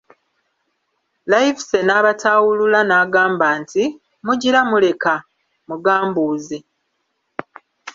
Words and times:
Livesey 1.31 1.83
n'abatawulula 1.85 2.79
n'agamba 2.85 3.47
nti 3.61 3.83
Mugira 4.25 4.59
muleka—mugambuuze. 4.69 6.57